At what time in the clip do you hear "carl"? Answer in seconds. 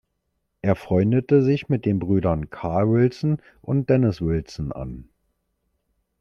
2.49-2.89